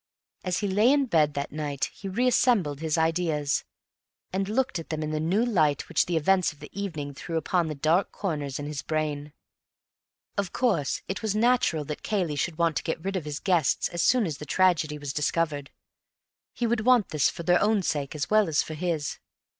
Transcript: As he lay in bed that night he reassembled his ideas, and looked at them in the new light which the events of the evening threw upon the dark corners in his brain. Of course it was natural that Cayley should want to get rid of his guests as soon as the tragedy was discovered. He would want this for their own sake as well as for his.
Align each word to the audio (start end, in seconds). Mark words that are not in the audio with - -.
As 0.43 0.57
he 0.61 0.67
lay 0.67 0.91
in 0.91 1.05
bed 1.05 1.35
that 1.35 1.51
night 1.51 1.91
he 1.93 2.07
reassembled 2.07 2.79
his 2.79 2.97
ideas, 2.97 3.63
and 4.33 4.49
looked 4.49 4.79
at 4.79 4.89
them 4.89 5.03
in 5.03 5.11
the 5.11 5.19
new 5.19 5.45
light 5.45 5.87
which 5.89 6.07
the 6.07 6.17
events 6.17 6.51
of 6.51 6.59
the 6.59 6.71
evening 6.73 7.13
threw 7.13 7.37
upon 7.37 7.67
the 7.67 7.75
dark 7.75 8.11
corners 8.11 8.57
in 8.57 8.65
his 8.65 8.81
brain. 8.81 9.31
Of 10.39 10.51
course 10.53 11.03
it 11.07 11.21
was 11.21 11.35
natural 11.35 11.85
that 11.85 12.01
Cayley 12.01 12.35
should 12.35 12.57
want 12.57 12.77
to 12.77 12.83
get 12.83 13.05
rid 13.05 13.15
of 13.15 13.25
his 13.25 13.39
guests 13.39 13.89
as 13.89 14.01
soon 14.01 14.25
as 14.25 14.39
the 14.39 14.45
tragedy 14.47 14.97
was 14.97 15.13
discovered. 15.13 15.69
He 16.51 16.65
would 16.65 16.81
want 16.83 17.09
this 17.09 17.29
for 17.29 17.43
their 17.43 17.61
own 17.61 17.83
sake 17.83 18.15
as 18.15 18.27
well 18.27 18.47
as 18.47 18.63
for 18.63 18.73
his. 18.73 19.19